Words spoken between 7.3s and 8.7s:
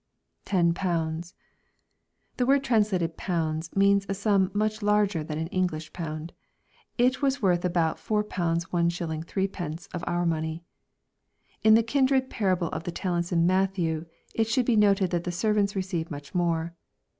worth about £A Is.